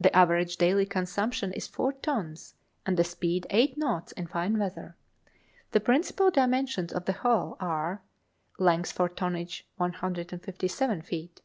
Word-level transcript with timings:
The 0.00 0.12
average 0.16 0.56
daily 0.56 0.84
consumption 0.84 1.52
is 1.52 1.68
four 1.68 1.92
tons, 1.92 2.56
and 2.84 2.96
the 2.96 3.04
speed 3.04 3.46
eight 3.50 3.78
knots 3.78 4.10
in 4.10 4.26
fine 4.26 4.58
weather. 4.58 4.96
The 5.70 5.78
principal 5.78 6.32
dimensions 6.32 6.92
of 6.92 7.04
the 7.04 7.12
hull 7.12 7.56
are; 7.60 8.02
Length 8.58 8.90
for 8.90 9.08
tonnage, 9.08 9.68
157 9.76 11.02
ft. 11.02 11.42